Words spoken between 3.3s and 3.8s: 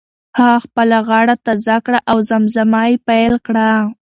کړه.